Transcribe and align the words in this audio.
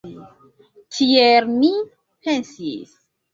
Tiel 0.95 1.47
mi 1.51 1.69
pensis. 2.25 2.97